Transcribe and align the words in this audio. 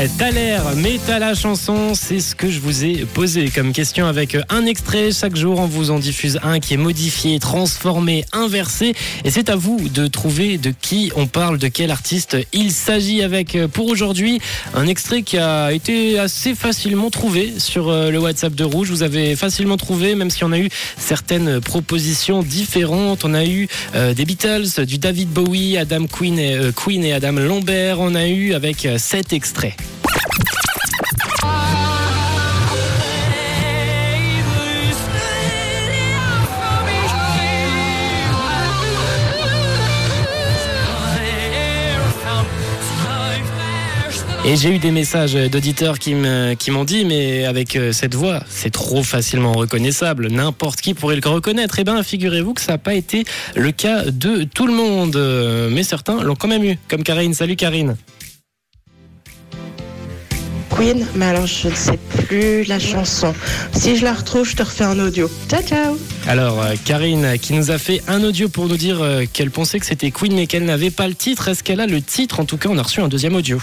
L'air, 0.00 0.62
mais 0.76 0.98
t'as 1.06 1.18
la 1.18 1.34
chanson, 1.34 1.94
c'est 1.94 2.20
ce 2.20 2.34
que 2.34 2.50
je 2.50 2.58
vous 2.60 2.84
ai 2.86 3.04
posé 3.04 3.50
comme 3.50 3.72
question 3.74 4.06
avec 4.06 4.34
un 4.48 4.64
extrait. 4.64 5.10
Chaque 5.12 5.36
jour, 5.36 5.58
on 5.58 5.66
vous 5.66 5.90
en 5.90 5.98
diffuse 5.98 6.38
un 6.42 6.58
qui 6.58 6.72
est 6.72 6.78
modifié, 6.78 7.38
transformé, 7.38 8.24
inversé. 8.32 8.94
Et 9.24 9.30
c'est 9.30 9.50
à 9.50 9.56
vous 9.56 9.90
de 9.90 10.06
trouver 10.06 10.56
de 10.56 10.72
qui 10.80 11.12
on 11.16 11.26
parle, 11.26 11.58
de 11.58 11.68
quel 11.68 11.90
artiste 11.90 12.38
il 12.54 12.72
s'agit 12.72 13.22
avec, 13.22 13.58
pour 13.74 13.88
aujourd'hui, 13.88 14.40
un 14.72 14.86
extrait 14.86 15.20
qui 15.20 15.36
a 15.36 15.70
été 15.70 16.18
assez 16.18 16.54
facilement 16.54 17.10
trouvé 17.10 17.58
sur 17.58 17.90
euh, 17.90 18.10
le 18.10 18.18
WhatsApp 18.18 18.54
de 18.54 18.64
Rouge. 18.64 18.88
Vous 18.88 19.02
avez 19.02 19.36
facilement 19.36 19.76
trouvé, 19.76 20.14
même 20.14 20.30
si 20.30 20.44
on 20.44 20.52
a 20.52 20.58
eu 20.58 20.70
certaines 20.96 21.60
propositions 21.60 22.42
différentes. 22.42 23.24
On 23.26 23.34
a 23.34 23.44
eu 23.44 23.68
euh, 23.94 24.14
des 24.14 24.24
Beatles, 24.24 24.86
du 24.86 24.96
David 24.96 25.28
Bowie, 25.28 25.76
Adam 25.76 26.06
Queen 26.06 26.38
et, 26.38 26.54
euh, 26.54 26.72
Queen 26.72 27.04
et 27.04 27.12
Adam 27.12 27.32
Lambert. 27.32 28.00
On 28.00 28.14
a 28.14 28.26
eu 28.28 28.54
avec 28.54 28.86
euh, 28.86 28.96
cet 28.98 29.34
Et 44.46 44.56
j'ai 44.56 44.70
eu 44.74 44.78
des 44.78 44.90
messages 44.90 45.34
d'auditeurs 45.34 45.98
qui 45.98 46.14
me- 46.14 46.54
qui 46.54 46.70
m'ont 46.70 46.84
dit, 46.84 47.04
mais 47.04 47.44
avec 47.44 47.76
euh, 47.76 47.92
cette 47.92 48.14
voix, 48.14 48.42
c'est 48.48 48.70
trop 48.70 49.02
facilement 49.02 49.52
reconnaissable. 49.52 50.28
N'importe 50.28 50.80
qui 50.80 50.94
pourrait 50.94 51.16
le 51.22 51.28
reconnaître. 51.28 51.78
Eh 51.78 51.84
bien, 51.84 52.02
figurez-vous 52.02 52.54
que 52.54 52.60
ça 52.62 52.72
n'a 52.72 52.78
pas 52.78 52.94
été 52.94 53.24
le 53.54 53.70
cas 53.72 54.04
de 54.10 54.44
tout 54.44 54.66
le 54.66 54.72
monde. 54.72 55.16
Euh, 55.16 55.68
Mais 55.70 55.82
certains 55.82 56.22
l'ont 56.22 56.36
quand 56.36 56.48
même 56.48 56.64
eu, 56.64 56.78
comme 56.88 57.02
Karine. 57.02 57.34
Salut 57.34 57.56
Karine. 57.56 57.96
Queen, 60.80 61.06
mais 61.14 61.26
alors 61.26 61.46
je 61.46 61.68
ne 61.68 61.74
sais 61.74 61.98
plus 62.26 62.64
la 62.64 62.78
chanson. 62.78 63.34
Si 63.74 63.96
je 63.96 64.04
la 64.04 64.14
retrouve, 64.14 64.48
je 64.48 64.56
te 64.56 64.62
refais 64.62 64.84
un 64.84 64.98
audio. 64.98 65.30
Ciao, 65.46 65.60
ciao 65.62 65.98
Alors, 66.26 66.62
euh, 66.62 66.72
Karine, 66.86 67.36
qui 67.38 67.52
nous 67.52 67.70
a 67.70 67.76
fait 67.76 68.02
un 68.08 68.24
audio 68.24 68.48
pour 68.48 68.66
nous 68.66 68.78
dire 68.78 69.02
euh, 69.02 69.24
qu'elle 69.30 69.50
pensait 69.50 69.78
que 69.78 69.84
c'était 69.84 70.10
Queen, 70.10 70.34
mais 70.34 70.46
qu'elle 70.46 70.64
n'avait 70.64 70.90
pas 70.90 71.06
le 71.06 71.14
titre. 71.14 71.48
Est-ce 71.48 71.62
qu'elle 71.62 71.80
a 71.80 71.86
le 71.86 72.00
titre? 72.00 72.40
En 72.40 72.46
tout 72.46 72.56
cas, 72.56 72.70
on 72.72 72.78
a 72.78 72.82
reçu 72.82 73.00
un 73.02 73.08
deuxième 73.08 73.36
audio. 73.36 73.60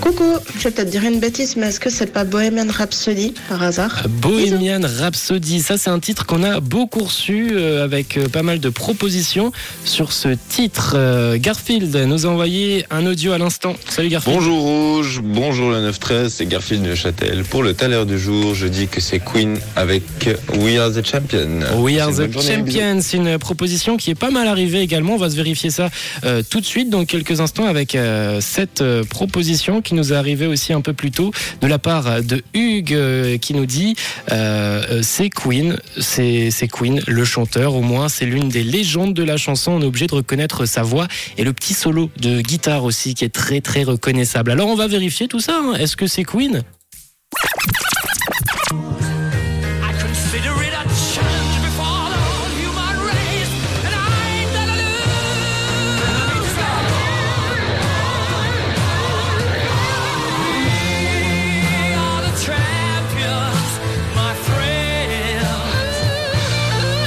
Coucou, 0.00 0.24
je 0.58 0.64
vais 0.64 0.70
peut-être 0.70 0.90
dire 0.90 1.04
une 1.04 1.20
bêtise, 1.20 1.56
mais 1.56 1.66
est-ce 1.68 1.80
que 1.80 1.90
c'est 1.90 2.12
pas 2.12 2.24
Bohemian 2.24 2.66
Rhapsody 2.68 3.34
par 3.48 3.62
hasard? 3.62 4.04
Bohemian 4.08 4.80
Rhapsody, 4.82 5.60
ça 5.60 5.78
c'est 5.78 5.90
un 5.90 5.98
titre 5.98 6.26
qu'on 6.26 6.42
a 6.42 6.60
beaucoup 6.60 7.04
reçu 7.04 7.50
euh, 7.52 7.82
avec 7.82 8.16
euh, 8.16 8.28
pas 8.28 8.42
mal 8.42 8.60
de 8.60 8.68
propositions 8.68 9.52
sur 9.84 10.12
ce 10.12 10.28
titre. 10.48 10.94
Euh, 10.96 11.38
Garfield 11.38 11.94
nous 11.94 12.26
a 12.26 12.28
envoyé 12.28 12.84
un 12.90 13.06
audio 13.06 13.32
à 13.32 13.38
l'instant. 13.38 13.74
Salut 13.88 14.08
Garfield. 14.08 14.36
Bonjour 14.36 14.60
Rouge, 14.60 15.20
bonjour 15.22 15.70
le 15.70 15.90
9-13, 15.90 16.28
c'est 16.28 16.46
Garfield 16.46 16.86
de 16.86 16.94
Châtel. 16.94 17.44
Pour 17.44 17.62
le 17.62 17.74
taler 17.74 18.04
du 18.04 18.18
jour, 18.18 18.54
je 18.54 18.66
dis 18.66 18.88
que 18.88 19.00
c'est 19.00 19.20
Queen 19.20 19.58
avec 19.74 20.02
We 20.58 20.78
Are 20.78 20.92
the 20.92 21.04
Champion. 21.04 21.60
We 21.76 21.98
are 21.98 22.12
the 22.12 22.30
champions, 22.40 23.00
c'est 23.00 23.16
une 23.16 23.38
proposition 23.38 23.96
qui 23.96 24.10
est 24.10 24.14
pas 24.14 24.30
mal 24.30 24.46
arrivée 24.46 24.80
également. 24.80 25.14
On 25.14 25.18
va 25.18 25.30
se 25.30 25.36
vérifier 25.36 25.70
ça 25.70 25.90
euh, 26.24 26.42
tout 26.48 26.60
de 26.60 26.66
suite 26.66 26.90
dans 26.90 27.04
quelques 27.04 27.40
instants 27.40 27.66
avec 27.66 27.94
euh, 27.94 28.40
cette 28.40 28.80
euh, 28.80 29.04
proposition 29.04 29.80
qui 29.86 29.94
nous 29.94 30.12
est 30.12 30.16
arrivée 30.16 30.46
aussi 30.46 30.72
un 30.72 30.80
peu 30.82 30.92
plus 30.92 31.10
tôt 31.10 31.30
de 31.60 31.66
la 31.66 31.78
part 31.78 32.22
de 32.22 32.42
Hugues 32.52 32.92
euh, 32.92 33.38
qui 33.38 33.54
nous 33.54 33.66
dit 33.66 33.94
euh, 34.30 34.82
euh, 34.90 35.00
c'est 35.02 35.30
Queen, 35.30 35.78
c'est 35.98 36.50
c'est 36.50 36.68
Queen, 36.68 37.00
le 37.06 37.24
chanteur. 37.24 37.74
Au 37.74 37.82
moins, 37.82 38.08
c'est 38.08 38.26
l'une 38.26 38.48
des 38.48 38.64
légendes 38.64 39.14
de 39.14 39.22
la 39.22 39.36
chanson. 39.36 39.72
On 39.72 39.80
est 39.80 39.86
obligé 39.86 40.06
de 40.08 40.14
reconnaître 40.14 40.66
sa 40.66 40.82
voix 40.82 41.06
et 41.38 41.44
le 41.44 41.52
petit 41.52 41.74
solo 41.74 42.10
de 42.20 42.40
guitare 42.40 42.84
aussi 42.84 43.14
qui 43.14 43.24
est 43.24 43.34
très 43.34 43.60
très 43.60 43.84
reconnaissable. 43.84 44.50
Alors 44.50 44.68
on 44.68 44.76
va 44.76 44.88
vérifier 44.88 45.28
tout 45.28 45.40
ça. 45.40 45.60
hein. 45.62 45.74
Est-ce 45.78 45.96
que 45.96 46.06
c'est 46.06 46.24
Queen? 46.24 46.62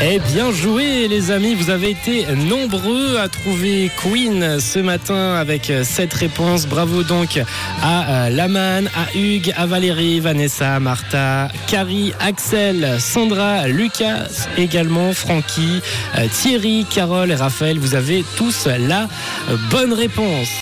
Eh 0.02 0.20
bien 0.20 0.54
joué 0.54 1.10
les 1.10 1.30
amis, 1.30 1.56
vous 1.56 1.70
avez 1.70 1.90
été 1.90 2.26
nombreux 2.34 3.18
à 3.18 3.28
trouver 3.28 3.92
Queen 4.02 4.58
ce 4.62 4.80
matin 4.80 5.36
avec 5.36 5.74
cette 5.84 6.14
réponse. 6.14 6.68
Bravo 6.68 7.04
donc 7.04 7.38
à 7.82 8.28
euh, 8.28 8.30
Laman, 8.30 8.90
à 8.96 9.18
Hugues, 9.18 9.54
à 9.58 9.66
Valérie, 9.66 10.22
Vanessa, 10.22 10.80
Martha, 10.80 11.50
Carrie, 11.68 12.14
Axel, 12.22 12.96
Sandra, 13.00 13.68
Lucas, 13.68 14.48
également 14.58 15.12
Francky, 15.12 15.82
euh, 16.18 16.28
Thierry, 16.32 16.86
Carole 16.90 17.32
et 17.32 17.36
Raphaël. 17.36 17.78
Vous 17.78 17.94
avez 17.94 18.24
tous 18.38 18.68
la 18.68 19.04
euh, 19.50 19.58
bonne 19.70 19.92
réponse. 19.92 20.50